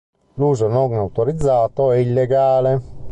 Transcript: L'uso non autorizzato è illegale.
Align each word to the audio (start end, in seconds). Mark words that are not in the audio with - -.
L'uso 0.33 0.67
non 0.67 0.93
autorizzato 0.93 1.91
è 1.91 1.97
illegale. 1.97 2.81